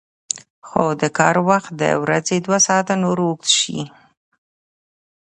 [0.67, 3.79] خو د کار وخت د ورځې دوه ساعته نور اوږد شي